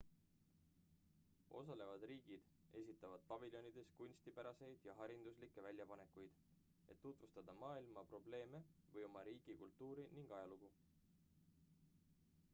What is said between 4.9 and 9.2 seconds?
hariduslikke väljapanekuid et tutvustada maailma probleeme või